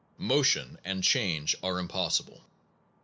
[0.17, 2.41] Motion and change are impos sible.